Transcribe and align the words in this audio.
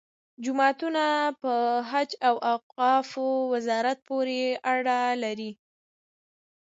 جوماتونه 0.43 1.03
په 1.41 1.53
حج 1.89 2.11
او 2.27 2.35
اوقافو 2.53 3.27
وزارت 3.53 3.97
پورې 4.07 4.41
اړه 4.73 4.99
لري. 5.23 5.51